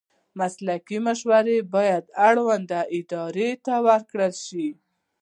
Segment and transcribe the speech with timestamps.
[0.39, 4.67] مسلکي مشورې باید اړوندو ادارو ته ورکړل شي.